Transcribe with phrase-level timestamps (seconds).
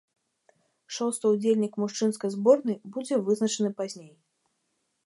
[0.95, 4.13] Шосты ўдзельнік мужчынскай зборнай будзе вызначаны пазней.